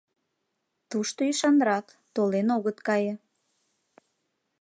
[0.89, 3.13] Тушто ӱшанрак, толен огыт кае.